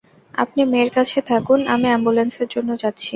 আপনি 0.33 0.61
মেয়ের 0.71 0.89
কাছে 0.97 1.17
থাকুন, 1.29 1.59
আমি 1.73 1.87
অ্যাম্বুলেন্সের 1.89 2.47
জন্যে 2.53 2.75
যাচ্ছি। 2.83 3.09